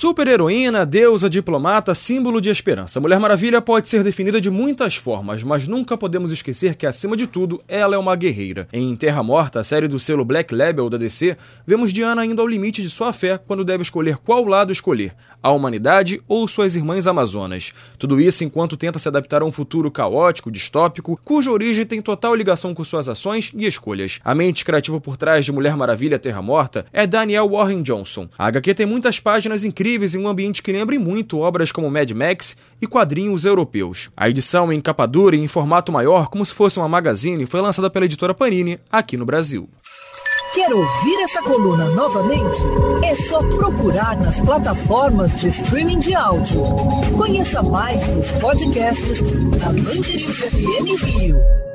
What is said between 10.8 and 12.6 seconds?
da DC, vemos Diana indo ao